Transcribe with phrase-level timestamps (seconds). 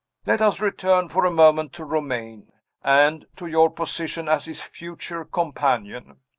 [0.25, 2.51] Let us return for a moment to Romayne,
[2.83, 6.17] and to your position as his future companion.